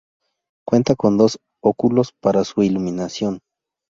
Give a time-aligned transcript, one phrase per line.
[0.67, 3.39] Cuenta con dos óculos para su iluminación.